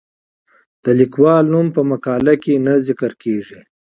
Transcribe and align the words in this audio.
د 0.83 0.85
لیکوال 0.99 1.43
نوم 1.53 1.67
په 1.75 1.81
مقاله 1.91 2.33
کې 2.43 2.63
نه 2.65 2.73
ذکر 2.87 3.11
کیږي. 3.23 3.59